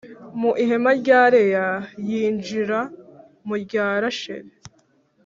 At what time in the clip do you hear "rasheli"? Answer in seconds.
4.03-4.51